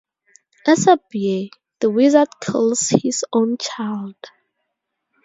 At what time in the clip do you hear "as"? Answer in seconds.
0.65-0.87